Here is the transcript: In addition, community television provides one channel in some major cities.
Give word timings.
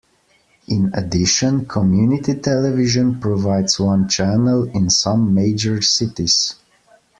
In 0.67 0.89
addition, 0.95 1.67
community 1.67 2.33
television 2.33 3.19
provides 3.19 3.79
one 3.79 4.09
channel 4.09 4.63
in 4.71 4.89
some 4.89 5.31
major 5.31 5.79
cities. 5.83 6.55